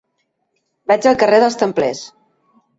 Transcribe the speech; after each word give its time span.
Vaig 0.93 1.07
al 1.13 1.19
carrer 1.25 1.43
dels 1.45 1.61
Templers. 1.65 2.05